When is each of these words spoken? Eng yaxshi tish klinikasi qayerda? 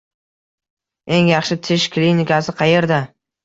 Eng 1.19 1.29
yaxshi 1.33 1.59
tish 1.69 1.87
klinikasi 1.99 2.59
qayerda? 2.65 3.03